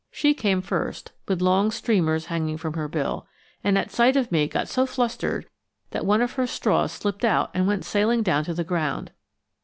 [0.09, 3.27] She came first, with long streamers hanging from her bill,
[3.63, 5.45] and at sight of me got so flustered
[5.91, 9.11] that one of her straws slipped out and went sailing down to the ground.